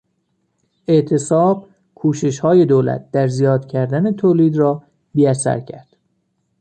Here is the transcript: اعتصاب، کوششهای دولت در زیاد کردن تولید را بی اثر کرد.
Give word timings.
اعتصاب، 0.87 1.69
کوششهای 1.95 2.65
دولت 2.65 3.11
در 3.11 3.27
زیاد 3.27 3.65
کردن 3.67 4.11
تولید 4.11 4.57
را 4.57 4.83
بی 5.13 5.27
اثر 5.27 5.59
کرد. 5.59 5.97